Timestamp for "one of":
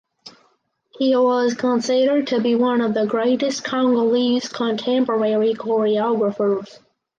2.55-2.95